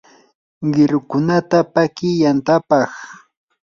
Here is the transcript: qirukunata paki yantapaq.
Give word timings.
qirukunata 0.71 1.57
paki 1.73 2.09
yantapaq. 2.21 2.91